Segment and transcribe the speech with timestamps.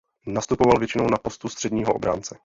[0.27, 2.39] Nastupoval většinou na postu středního obránce.